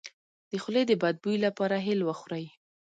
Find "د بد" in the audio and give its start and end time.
0.87-1.15